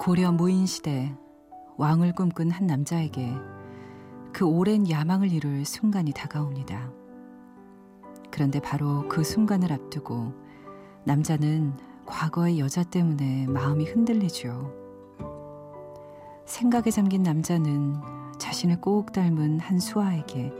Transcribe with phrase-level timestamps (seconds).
[0.00, 1.14] 고려 무인 시대
[1.76, 3.34] 왕을 꿈꾼 한 남자에게
[4.32, 6.90] 그 오랜 야망을 이룰 순간이 다가옵니다.
[8.30, 10.32] 그런데 바로 그 순간을 앞두고
[11.04, 11.74] 남자는
[12.06, 14.72] 과거의 여자 때문에 마음이 흔들리죠.
[16.46, 18.00] 생각에 잠긴 남자는
[18.38, 20.50] 자신을 꼭 닮은 한 수아에게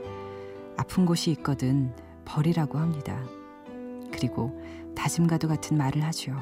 [0.77, 3.19] 아픈 곳이 있거든 버리라고 합니다.
[4.11, 4.55] 그리고
[4.95, 6.35] 다짐과도 같은 말을 하죠.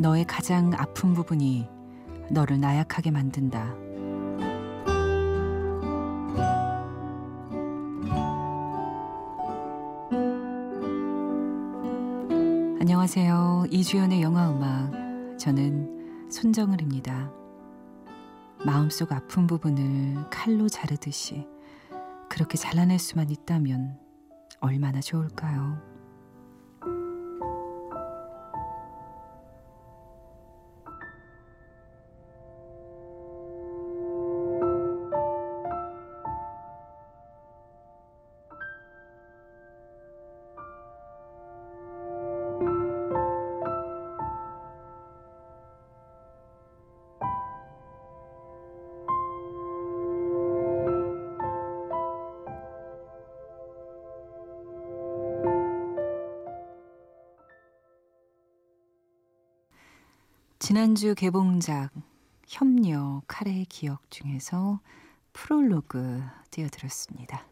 [0.00, 1.68] 너의 가장 아픈 부분이
[2.30, 3.74] 너를 나약하게 만든다.
[12.80, 13.66] 안녕하세요.
[13.70, 15.38] 이주연의 영화 음악.
[15.38, 17.30] 저는 손정을입니다.
[18.64, 21.46] 마음속 아픈 부분을 칼로 자르듯이
[22.30, 23.98] 그렇게 잘라낼 수만 있다면
[24.60, 25.89] 얼마나 좋을까요?
[60.70, 61.90] 지난주 개봉작
[62.46, 64.78] 협력 카레의 기억 중에서
[65.32, 66.22] 프롤로그
[66.52, 67.44] 띄워드렸습니다.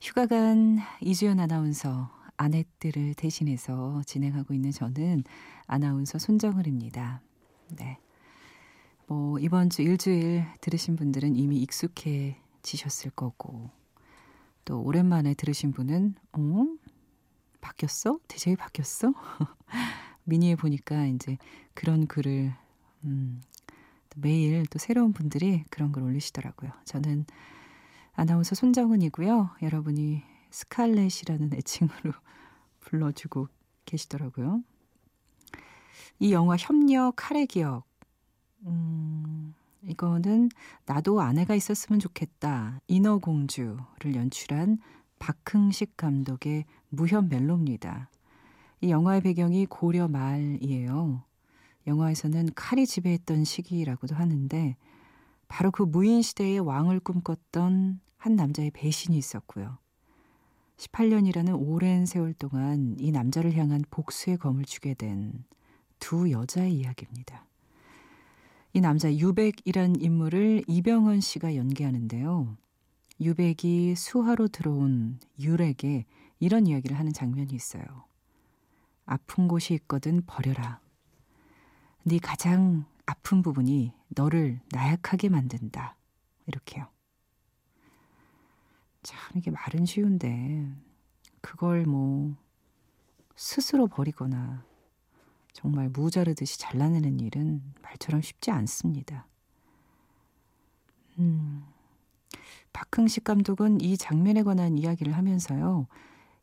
[0.00, 5.22] 휴가 간 이주연 아나운서 아내들을 대신해서 진행하고 있는 저는
[5.68, 7.22] 아나운서 손정을입니다.
[7.78, 8.00] 네.
[9.06, 13.70] 뭐 이번 주 일주일 들으신 분들은 이미 익숙해지셨을 거고
[14.64, 16.66] 또 오랜만에 들으신 분은 어?
[17.60, 18.18] 바뀌었어?
[18.26, 19.14] 디제이 바뀌었어?
[20.24, 21.38] 미니에 보니까 이제
[21.74, 22.52] 그런 글을
[23.04, 23.40] 음,
[24.16, 26.70] 매일 또 새로운 분들이 그런 글 올리시더라고요.
[26.84, 27.26] 저는
[28.12, 29.50] 아나운서 손정은이고요.
[29.62, 32.12] 여러분이 스칼렛이라는 애칭으로
[32.80, 33.48] 불러주고
[33.86, 34.62] 계시더라고요.
[36.18, 37.84] 이 영화 협력 카레 기억.
[38.66, 39.54] 음,
[39.84, 40.50] 이거는
[40.86, 42.80] 나도 아내가 있었으면 좋겠다.
[42.88, 44.78] 인어공주를 연출한
[45.18, 48.10] 박흥식 감독의 무협 멜로입니다.
[48.80, 51.24] 이 영화의 배경이 고려 말이에요.
[51.86, 54.76] 영화에서는 칼이 지배했던 시기라고도 하는데
[55.48, 59.78] 바로 그 무인 시대의 왕을 꿈꿨던 한 남자의 배신이 있었고요.
[60.76, 65.44] 18년이라는 오랜 세월 동안 이 남자를 향한 복수의 검을 쥐게 된
[66.00, 67.46] 두 여자의 이야기입니다.
[68.72, 72.56] 이 남자 유백이란 인물을 이병헌 씨가 연기하는데요.
[73.20, 76.06] 유백이 수하로 들어온 율에게
[76.40, 77.84] 이런 이야기를 하는 장면이 있어요.
[79.10, 80.80] 아픈 곳이 있거든 버려라.
[82.04, 85.96] 네 가장 아픈 부분이 너를 나약하게 만든다.
[86.46, 86.86] 이렇게요.
[89.02, 90.72] 참 이게 말은 쉬운데
[91.40, 92.36] 그걸 뭐
[93.34, 94.64] 스스로 버리거나
[95.52, 99.26] 정말 무자르듯이 잘라내는 일은 말처럼 쉽지 않습니다.
[101.18, 101.64] 음,
[102.72, 105.88] 박흥식 감독은 이 장면에 관한 이야기를 하면서요.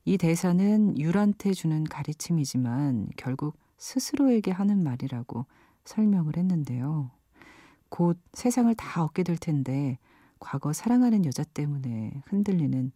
[0.07, 5.45] 이 대사는 율한테 주는 가르침이지만 결국 스스로에게 하는 말이라고
[5.83, 7.12] 설명을 했는데요.
[7.89, 10.00] 곧 세상을 다 얻게 될 텐데
[10.39, 12.94] 과거 사랑하는 여자 때문에 흔들리는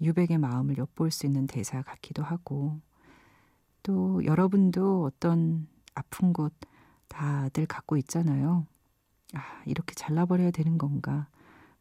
[0.00, 2.80] 유백의 마음을 엿볼 수 있는 대사 같기도 하고
[3.82, 6.54] 또 여러분도 어떤 아픈 곳
[7.08, 8.66] 다들 갖고 있잖아요.
[9.34, 11.28] 아, 이렇게 잘라버려야 되는 건가.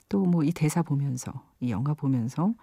[0.09, 1.31] 또 뭐 이 대사 보면서,
[1.61, 2.53] 이 영화 보면서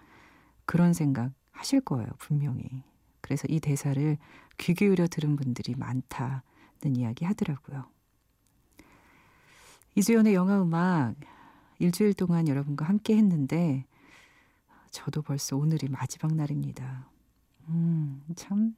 [0.65, 2.83] 그런 생각 하실 거예요, 분명히.
[3.21, 4.17] 그래서 이 대사를
[4.57, 7.85] 귀 기울여 들은 분들이 많다는 이야기 하더라고요.
[9.95, 11.15] 이주연의 영화 음악
[11.79, 13.85] 일주일 동안 여러분과 함께 했는데
[14.91, 17.07] 저도 벌써 오늘이 마지막 날입니다.
[17.69, 18.75] 음, 참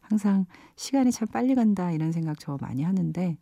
[0.00, 3.36] 항상 시간이 참 빨리 간다 이런 생각 저 많이 하는데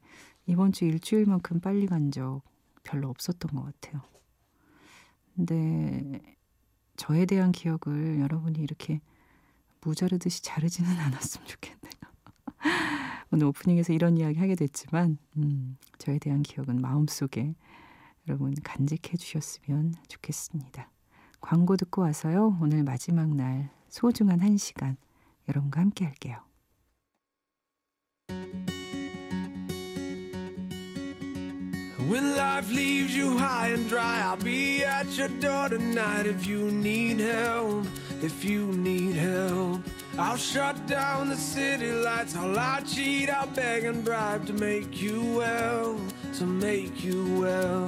[0.47, 2.43] 이번 주 일주일만큼 빨리 간 적
[2.85, 4.03] 별로 없었던 것 같아요.
[5.37, 6.21] 근데
[6.99, 9.01] 저에 대한 기억을 여러분이 이렇게
[9.81, 11.93] 무자르듯이 자르지는 않았으면 좋겠네요.
[13.33, 17.55] 오늘 오프닝에서 이런 이야기 하게 됐지만 음, 저에 대한 기억은 마음속에
[18.27, 20.91] 여러분 간직해 주셨으면 좋겠습니다.
[21.41, 22.59] 광고 듣고 와서요.
[22.61, 24.97] 오늘 마지막 날 소중한 한 시간
[25.49, 26.48] 여러분과 함께 할게요.
[32.08, 36.72] When life leaves you high and dry, I'll be at your door tonight if you
[36.72, 37.86] need help,
[38.22, 39.82] if you need help.
[40.18, 42.36] I'll shut down the city lights.
[42.36, 45.98] I'll lie, cheat, I'll beg and bribe to make you well,
[46.40, 47.88] to make you well.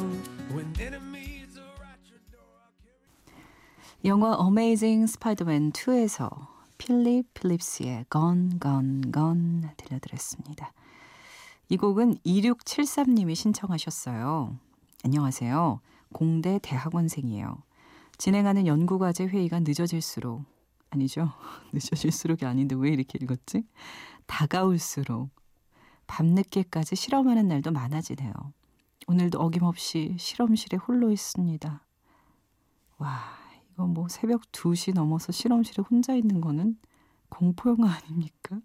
[0.53, 4.05] When enemies are at your door, I'll carry.
[4.05, 6.47] 영화 어메이징 스파이더맨 2에서
[6.77, 10.71] 필립 필립스의 Gone Gone Gone 들려드렸습니다.
[11.72, 14.58] 이 곡은 2673님이 신청하셨어요.
[15.04, 15.80] 안녕하세요.
[16.12, 17.62] 공대 대학원생이에요.
[18.18, 20.42] 진행하는 연구과제 회의가 늦어질수록
[20.90, 21.30] 아니죠.
[21.72, 23.62] 늦어질수록이 아닌데 왜 이렇게 읽었지?
[24.26, 25.30] 다가올수록
[26.08, 28.32] 밤늦게까지 실험하는 날도 많아지네요.
[29.06, 31.86] 오늘도 어김없이 실험실에 홀로 있습니다.
[32.98, 33.20] 와,
[33.70, 36.76] 이거 뭐 새벽 2시 넘어서 실험실에 혼자 있는 거는
[37.28, 38.58] 공포영화 아닙니까?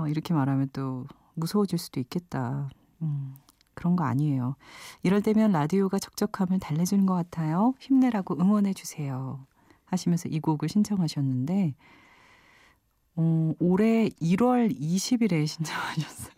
[0.00, 2.70] 어, 이렇게 말하면 또 무서워질 수도 있겠다.
[3.00, 3.34] 음,
[3.74, 4.56] 그런 거 아니에요.
[5.02, 7.74] 이럴 때면 라디오가 적적함을 달래주는 것 같아요.
[7.80, 9.46] 힘내라고 응원해 주세요.
[9.86, 11.74] 하시면서 이 곡을 신청하셨는데,
[13.16, 16.34] 어, 올해 1월 20일에 신청하셨어요.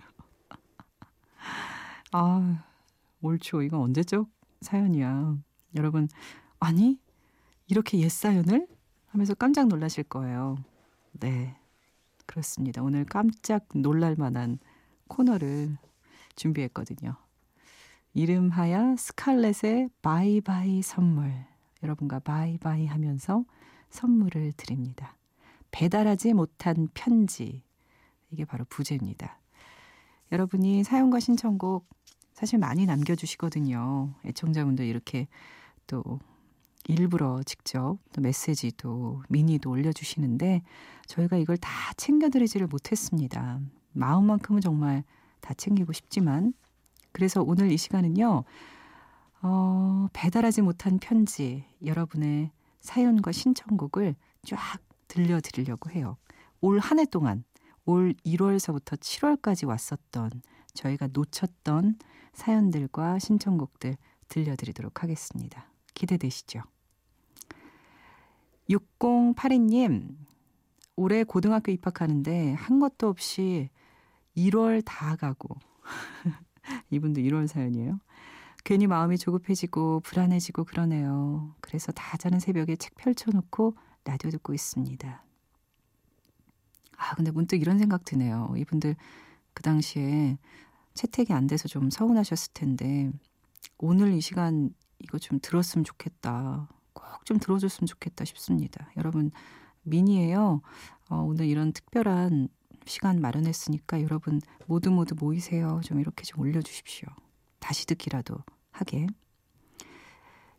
[2.13, 2.65] 아,
[3.23, 3.63] 옳죠.
[3.63, 4.29] 이건 언제적
[4.61, 5.37] 사연이야.
[5.77, 6.09] 여러분,
[6.61, 6.99] 아니,
[7.67, 8.69] 이렇게 옛 사연을?
[9.09, 10.57] 하면서 깜짝 놀라실 거예요.
[11.13, 11.57] 네.
[12.27, 12.83] 그렇습니다.
[12.83, 14.59] 오늘 깜짝 놀랄 만한
[15.09, 15.77] 코너를
[16.37, 17.17] 준비했거든요.
[18.15, 21.33] 이름하여 스칼렛의 바이바이 선물.
[21.83, 23.45] 여러분과 바이바이 하면서
[23.91, 25.17] 선물을 드립니다.
[25.71, 27.63] 배달하지 못한 편지.
[28.31, 29.39] 이게 바로 부제입니다.
[30.33, 31.89] 여러분이 사연과 신청곡
[32.33, 34.15] 사실 많이 남겨주시거든요.
[34.25, 35.29] 애청자분들 이렇게
[35.87, 36.21] 또
[36.87, 40.63] 일부러 직접 또 메시지도 미니도 올려주시는데
[41.07, 43.61] 저희가 이걸 다 챙겨드리지를 못했습니다.
[43.95, 45.05] 마음만큼은 정말
[45.41, 46.53] 다 챙기고 싶지만
[47.13, 48.45] 그래서 오늘 이 시간은요.
[49.43, 52.51] 어, 배달하지 못한 편지 여러분의
[52.81, 54.15] 사연과 신청곡을
[54.47, 56.17] 쫙 들려드리려고 해요.
[56.61, 57.45] 올 한 해 동안
[57.85, 60.31] 올 1월서부터 7월까지 왔었던
[60.73, 61.99] 저희가 놓쳤던
[62.33, 63.97] 사연들과 신청곡들
[64.29, 65.71] 들려드리도록 하겠습니다.
[65.95, 66.63] 기대되시죠?
[68.71, 70.17] 6082님,
[70.97, 73.69] 올해 고등학교 입학하는데 한 것도 없이
[74.37, 75.57] 1월 다 가고
[76.91, 77.99] 이분도 1월 사연이에요.
[78.65, 81.55] 괜히 마음이 조급해지고 불안해지고 그러네요.
[81.61, 85.25] 그래서 다 자는 새벽에 책 펼쳐놓고 라디오 듣고 있습니다.
[86.97, 88.55] 아, 근데 문득 이런 생각 드네요.
[88.57, 88.97] 이분들
[89.53, 90.39] 그 당시에
[90.95, 93.11] 채택이 안 돼서 좀 서운하셨을 텐데
[93.79, 94.71] 오늘 이 시간
[95.01, 96.69] 이거 좀 들었으면 좋겠다.
[96.93, 98.91] 꼭 좀 들어줬으면 좋겠다 싶습니다.
[98.97, 99.31] 여러분
[99.83, 100.61] 미니에요.
[101.11, 102.49] 어, 오늘 이런 특별한
[102.87, 105.81] 시간 마련했으니까 여러분 모두 모두 모이세요.
[105.85, 107.09] 좀 이렇게 좀 올려주십시오.
[107.59, 108.37] 다시 듣기라도
[108.71, 109.07] 하게.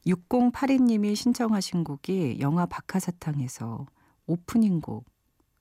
[0.07, 3.85] 6082님이 신청하신 곡이 영화 박하사탕에서
[4.27, 5.05] 오프닝 곡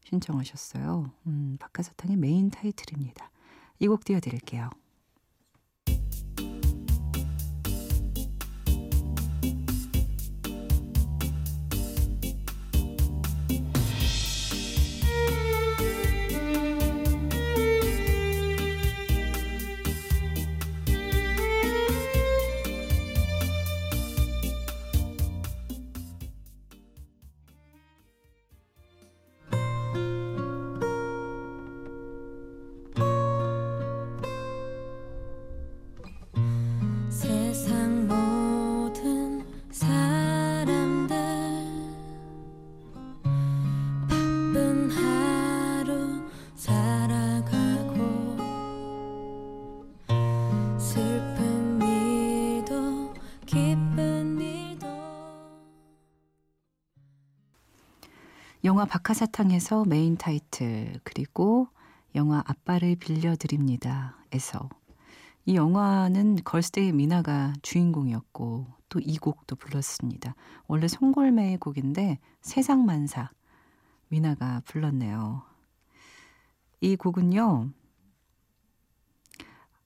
[0.04, 1.10] 신청하셨어요.
[1.26, 3.30] 음, 박하사탕의 메인 타이틀입니다.
[3.80, 4.70] 이 곡 띄워드릴게요.
[58.74, 61.68] 영화 박하사탕에서 메인 타이틀 그리고
[62.16, 64.18] 영화 아빠를 빌려드립니다.
[64.32, 64.68] 에서
[65.46, 70.34] 이 영화는 걸스데이 미나가 주인공이었고 또 이 곡도 불렀습니다.
[70.66, 73.30] 원래 송골매의 곡인데 세상만사
[74.08, 75.44] 미나가 불렀네요.
[76.80, 77.70] 이 곡은요.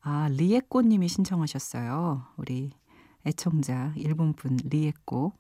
[0.00, 2.25] 아 리에꼬 님이 신청하셨어요.
[2.38, 2.71] 우리
[3.26, 5.35] 애청자 일본분 리에꼬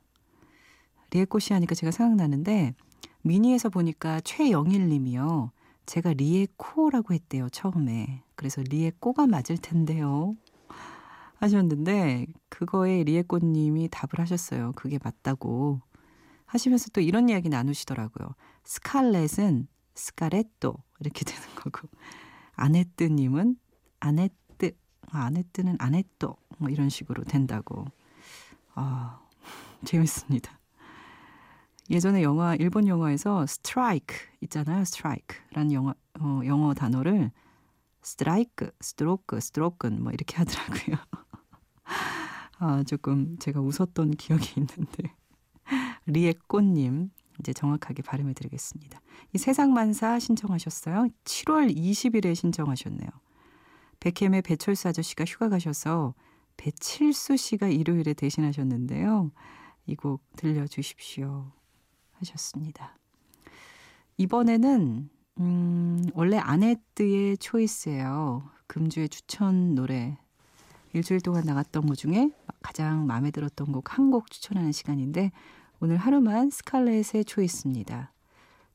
[1.12, 2.74] 리에꼬 씨 하니까 제가 생각나는데
[3.22, 5.50] 미니에서 보니까 최영일님이요.
[5.86, 8.22] 제가 리에코라고 했대요 처음에.
[8.34, 10.36] 그래서 리에꼬가 맞을 텐데요.
[11.36, 14.72] 하셨는데 그거에 리에꼬님이 답을 하셨어요.
[14.72, 15.80] 그게 맞다고
[16.46, 18.34] 하시면서 또 이런 이야기 나누시더라고요.
[18.64, 21.88] 스칼렛은 스카렛도 이렇게 되는 거고
[22.54, 23.56] 아네뜨님은
[24.00, 24.72] 아네뜨
[25.10, 27.84] 아네뜨는 아네또 뭐 이런 식으로 된다고.
[28.74, 29.20] 아
[29.84, 30.57] 재밌습니다.
[31.90, 34.84] 예전에 영화 일본 영화에서 스트라이크 있잖아요.
[34.84, 37.30] 스트라이크라는 영어 어, 영어 단어를
[38.02, 40.96] 스트라이크, 스트로크, 스트로크는 뭐 이렇게 하더라고요.
[42.58, 45.14] 아, 조금 제가 웃었던 기억이 있는데.
[46.06, 49.00] 리에꽃님, 이제 정확하게 발음해 드리겠습니다.
[49.32, 51.08] 이 세상만사 신청하셨어요.
[51.24, 53.08] 7월 20일에 신청하셨네요.
[54.00, 56.14] 백햄의 배철수 아저씨가 휴가 가셔서
[56.56, 59.30] 배칠수 씨가 일요일에 대신하셨는데요.
[59.86, 61.50] 이 곡 들려주십시오.
[62.18, 62.96] 하셨습니다.
[64.16, 65.08] 이번에는
[65.40, 68.50] 음, 원래 아네뜨의 초이스예요.
[68.66, 70.18] 금주의 추천 노래.
[70.94, 72.30] 일주일 동안 나갔던 것 중에
[72.62, 75.30] 가장 마음에 들었던 곡 한 곡 추천하는 시간인데
[75.80, 78.12] 오늘 하루만 스칼렛의 초이스입니다.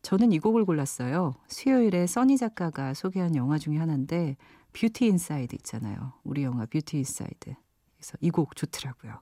[0.04, 1.34] 저는 이 곡을 골랐어요.
[1.48, 4.38] 수요일에 써니 작가가 소개한 영화 중에 하나인데
[4.74, 6.14] 뷰티 인사이드 있잖아요.
[6.24, 7.56] 우리 영화 뷰티 인사이드.
[7.98, 9.20] 그래서 이 곡 좋더라고요.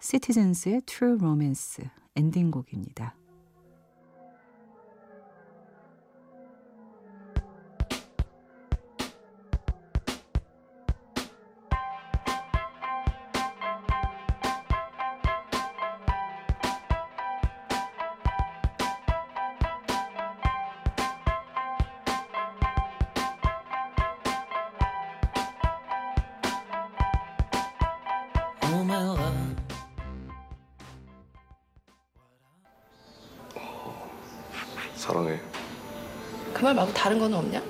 [0.00, 1.84] Citizens의 True Romance
[2.16, 3.19] 엔딩곡입니다.
[35.00, 35.40] 사랑해.
[36.52, 37.62] 그 말 말고 다른 거는 없냐?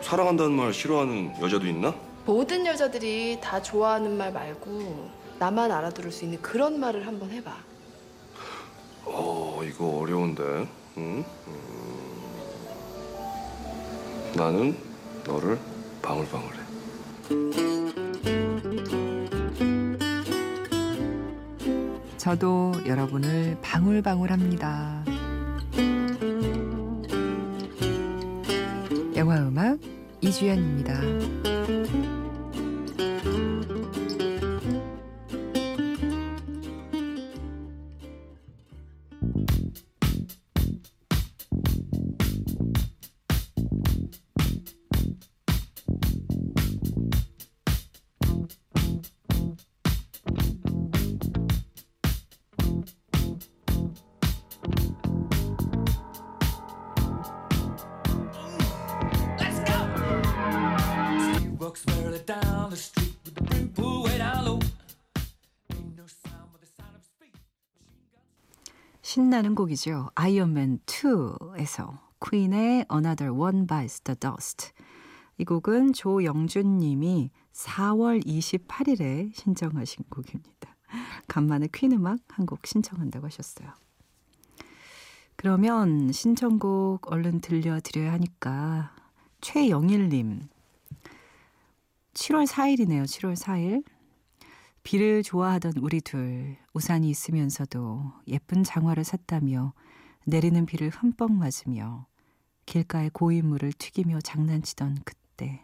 [0.00, 1.94] 사랑한다는 말 싫어하는 여자도 있나?
[2.24, 7.54] 모든 여자들이 다 좋아하는 말 말고 나만 알아들을 수 있는 그런 말을 한번 해봐.
[9.04, 10.42] 어, 이거 어려운데.
[10.96, 11.24] 응?
[11.46, 11.54] 음.
[14.34, 14.76] 나는
[15.26, 15.58] 너를
[16.00, 16.58] 방울방울해.
[22.16, 24.97] 저도 여러분을 방울방울합니다.
[30.28, 31.00] 이주연입니다.
[69.18, 70.10] 신나는 곡이죠.
[70.14, 74.70] 아이언맨 2에서 퀸의 Another One Bites the Dust.
[75.38, 80.76] 이 곡은 조영준 님이 4월 28일에 신청하신 곡입니다.
[81.26, 83.72] 간만에 퀸 음악 한 곡 신청한다고 하셨어요.
[85.34, 88.94] 그러면 신청곡 얼른 들려드려야 하니까
[89.40, 90.42] 최영일님
[92.14, 93.02] 7월 4일이네요.
[93.02, 93.82] 7월 4일.
[94.88, 99.74] 비를 좋아하던 우리 둘 우산이 있으면서도 예쁜 장화를 샀다며
[100.24, 102.06] 내리는 비를 흠뻑 맞으며
[102.64, 105.62] 길가의 고인물을 튀기며 장난치던 그때.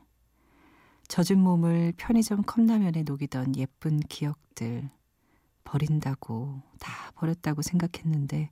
[1.09, 4.91] 젖은 몸을 편의점 컵라면에 녹이던 예쁜 기억들
[5.65, 8.51] 버린다고 다 버렸다고 생각했는데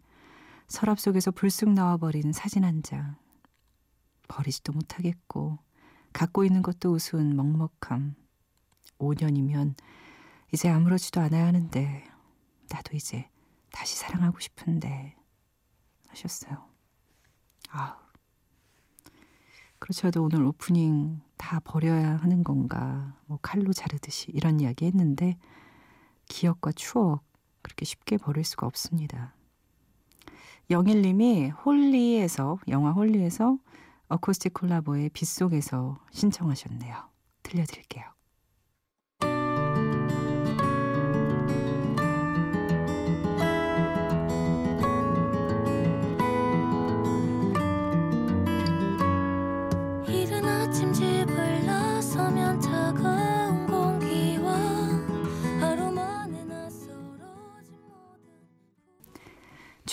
[0.69, 3.17] 서랍 속에서 불쑥 나와버린 사진 한 장.
[4.27, 5.59] 버리지도 못하겠고
[6.15, 8.15] 갖고 있는 것도 우스운 먹먹함.
[8.99, 9.75] 5년이면
[10.53, 12.05] 이제 아무렇지도 않아야 하는데
[12.71, 13.29] 나도 이제
[13.71, 15.17] 다시 사랑하고 싶은데
[16.09, 16.69] 하셨어요.
[17.71, 17.97] 아우
[19.79, 20.11] 그렇죠.
[20.23, 25.39] 오늘 오프닝 다 버려야 하는 건가 뭐 칼로 자르듯이 이런 이야기 했는데
[26.29, 27.25] 기억과 추억
[27.63, 29.35] 그렇게 쉽게 버릴 수가 없습니다.
[30.71, 33.59] 영일님이 홀리에서 영화 홀리에서
[34.09, 37.09] 어쿠스틱 콜라보의 빗속에서 신청하셨네요.
[37.43, 38.05] 들려드릴게요.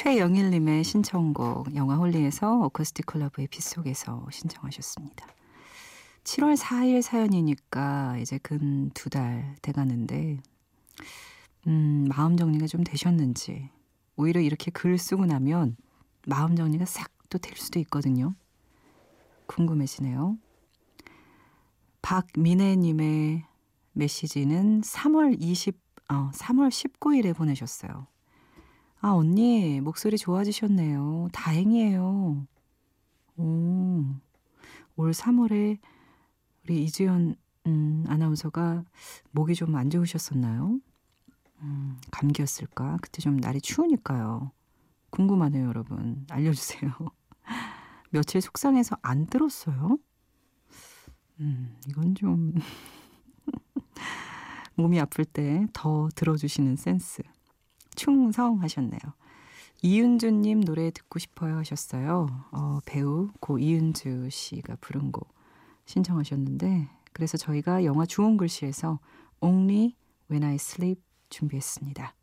[0.03, 5.27] 최영일님의 신청곡 영화 홀리에서 어쿠스틱 콜라보의 빗속에서 신청하셨습니다.
[6.23, 10.37] 7월 4일 사연이니까 이제 근 두 달 돼가는데
[11.67, 13.71] 음, 마음 정리가 좀 되셨는지
[14.15, 15.75] 오히려 이렇게 글 쓰고 나면
[16.25, 18.33] 마음 정리가 싹 또 될 수도 있거든요.
[19.47, 20.37] 궁금해지네요.
[22.01, 23.43] 박민혜님의
[23.91, 25.77] 메시지는 3월 20,
[26.09, 28.07] 어, 3월 19일에 보내셨어요.
[29.01, 31.29] 아, 언니, 목소리 좋아지셨네요.
[31.31, 32.45] 다행이에요.
[33.37, 34.03] 오,
[34.97, 35.77] 올 3월에
[36.65, 37.35] 우리 이주연
[37.67, 38.83] 음, 아나운서가
[39.31, 40.79] 목이 좀 안 좋으셨었나요?
[41.61, 42.97] 음, 감기였을까?
[43.01, 44.51] 그때 좀 날이 추우니까요.
[45.11, 46.25] 궁금하네요, 여러분.
[46.29, 46.91] 알려주세요.
[48.11, 49.97] 며칠 속상해서 안 들었어요?
[51.39, 52.53] 음, 이건 좀
[54.75, 57.21] 몸이 아플 때 더 들어주시는 센스.
[57.99, 58.99] 충성하셨네요.
[59.81, 62.27] 이윤주님 노래 듣고 싶어요 하셨어요.
[62.51, 65.33] 어, 배우 고 이윤주 씨가 부른 곡
[65.85, 68.99] 신청하셨는데 그래서 저희가 영화 주홍 글씨에서
[69.41, 69.95] Only
[70.31, 72.13] When I Sleep 준비했습니다.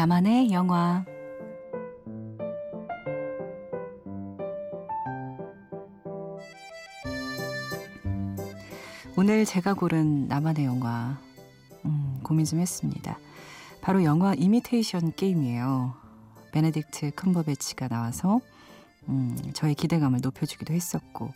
[0.00, 1.04] 나만의 영화
[9.18, 11.18] 오늘 제가 고른 나만의 영화
[11.84, 13.18] 음, 고민 좀 했습니다.
[13.82, 15.92] 바로 영화 이미테이션 게임이에요.
[16.52, 18.40] 베네딕트 컴버배치가 나와서
[19.10, 21.28] 음, 저의 기대감을 높여주기도 했었고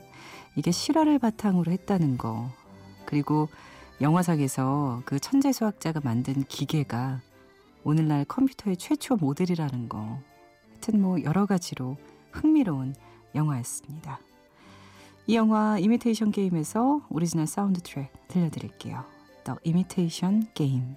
[0.57, 2.51] 이게 실화를 바탕으로 했다는 거
[3.05, 3.51] 그리고
[4.01, 7.21] 영화상에서 그 천재 수학자가 만든 기계가
[7.85, 10.19] 오늘날 컴퓨터의 최초 모델이라는 거
[10.71, 11.97] 하여튼 뭐 여러 가지로
[12.33, 12.95] 흥미로운
[13.35, 14.21] 영화였습니다.
[15.27, 19.05] 이 영화 이미테이션 게임에서 오리지널 사운드 트랙 들려드릴게요.
[19.45, 20.97] The Imitation Game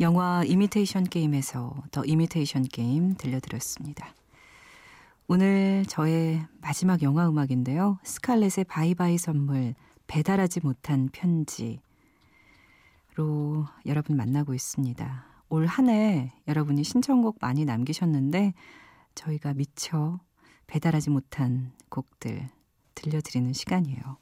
[0.00, 4.14] 영화 이미테이션 게임에서 The Imitation Game 들려드렸습니다.
[5.28, 7.98] 오늘 저의 마지막 영화 음악인데요.
[8.02, 9.74] 스칼렛의 바이바이 선물
[10.06, 11.82] 배달하지 못한 편지로
[13.86, 15.26] 여러분 만나고 있습니다.
[15.50, 18.54] 올 한 해 여러분이 신청곡 많이 남기셨는데
[19.14, 20.18] 저희가 미처
[20.66, 22.48] 배달하지 못한 곡들
[22.94, 24.16] 들려드리는 시간이에요.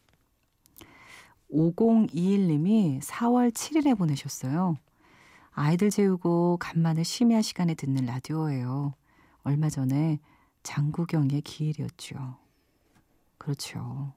[1.52, 4.76] 5021님이 4월 7일에 보내셨어요.
[5.60, 8.94] 아이들 재우고 간만에 심야 시간에 듣는 라디오예요.
[9.42, 10.20] 얼마 전에
[10.62, 12.38] 장구경의 기일이었죠.
[13.38, 14.12] 그렇죠.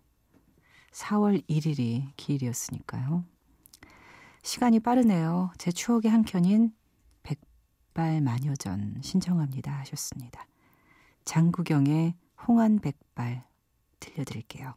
[0.91, 3.25] 4월 1일이 기일이었으니까요.
[4.43, 5.51] 시간이 빠르네요.
[5.57, 6.75] 제 추억의 한 켠인
[7.23, 10.45] 백발 마녀전 신청합니다 하셨습니다.
[11.25, 12.13] 장구경의
[12.47, 13.43] 홍한 백발
[13.99, 14.75] 들려드릴게요.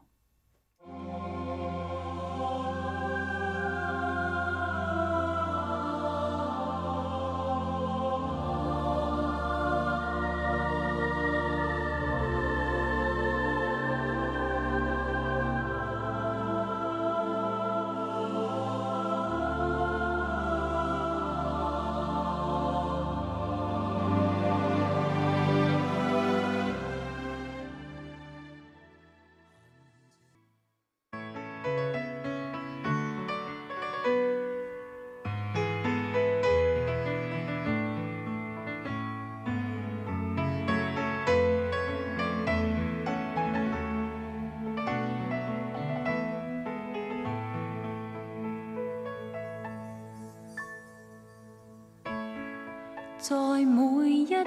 [53.23, 53.35] 在
[53.65, 54.43] 每一天，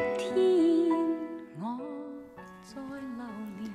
[1.60, 1.78] 我
[2.62, 3.24] 在流
[3.58, 3.72] 連。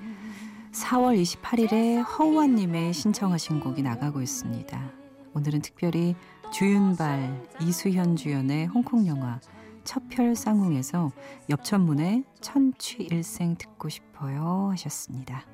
[0.71, 4.91] 4월 28일에 허우환님의 신청하신 곡이 나가고 있습니다.
[5.33, 6.15] 오늘은 특별히
[6.51, 9.39] 주윤발, 이수현 주연의 홍콩 영화
[9.83, 11.11] 첩혈 쌍웅에서
[11.49, 15.45] 옆천문의 천취일생 듣고 싶어요 하셨습니다.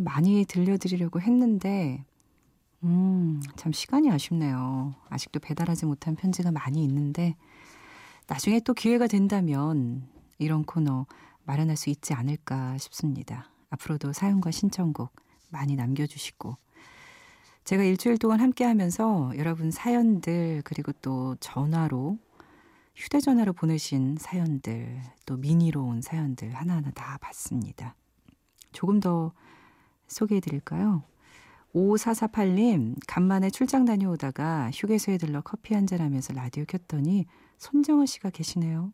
[0.00, 2.04] 많이 들려드리려고 했는데
[2.84, 4.94] 음, 참 시간이 아쉽네요.
[5.08, 7.36] 아직도 배달하지 못한 편지가 많이 있는데
[8.26, 11.06] 나중에 또 기회가 된다면 이런 코너
[11.44, 13.50] 마련할 수 있지 않을까 싶습니다.
[13.70, 15.14] 앞으로도 사연과 신청곡
[15.50, 16.56] 많이 남겨주시고
[17.64, 22.18] 제가 일주일 동안 함께 하면서 여러분 사연들 그리고 또 전화로
[22.96, 27.94] 휴대전화로 보내신 사연들 또 미니로 온 사연들 하나하나 다 봤습니다.
[28.72, 29.32] 조금 더
[30.08, 31.02] 소개해 드릴까요?
[31.74, 37.26] 5448님, 간만에 출장 다녀오다가 휴게소에 들러 커피 한 잔 하면서 라디오 켰더니
[37.58, 38.92] 손정은 씨가 계시네요.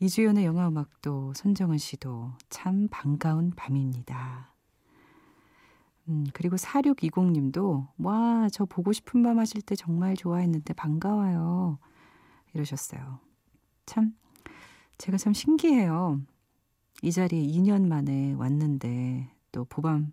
[0.00, 4.52] 이주연의 영화 음악도 손정은 씨도 참 반가운 밤입니다.
[6.08, 11.78] 음, 그리고 4620님도 와, 저 보고 싶은 밤 하실 때 정말 좋아했는데 반가워요.
[12.54, 13.20] 이러셨어요.
[13.86, 14.14] 참,
[14.98, 16.20] 제가 참 신기해요.
[17.02, 20.12] 이 자리에 2년 만에 왔는데 또 보밤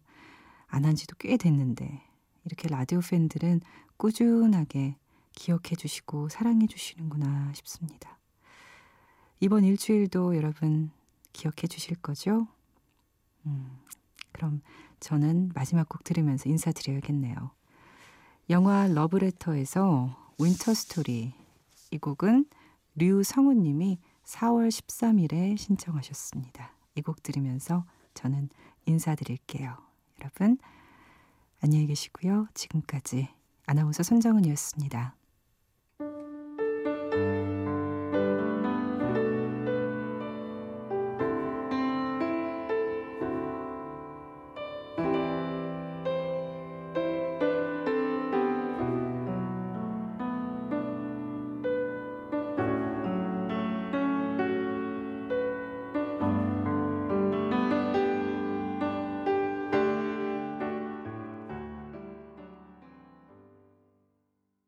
[0.67, 2.03] 안 한 지도 꽤 됐는데
[2.45, 3.61] 이렇게 라디오 팬들은
[3.97, 4.95] 꾸준하게
[5.33, 8.17] 기억해 주시고 사랑해 주시는구나 싶습니다.
[9.39, 10.91] 이번 일주일도 여러분
[11.33, 12.47] 기억해 주실 거죠?
[13.45, 13.77] 음,
[14.31, 14.61] 그럼
[14.99, 17.51] 저는 마지막 곡 들으면서 인사드려야겠네요.
[18.49, 21.33] 영화 러브레터에서 Winter Story
[21.91, 22.45] 이 곡은
[22.95, 26.71] 류성우 님이 4월 13일에 신청하셨습니다.
[26.95, 28.49] 이 곡 들으면서 저는
[28.87, 29.77] 인사드릴게요.
[30.19, 30.57] 여러분
[31.61, 32.47] 안녕히 계시고요.
[32.53, 33.29] 지금까지
[33.65, 35.15] 아나운서 손정은이었습니다.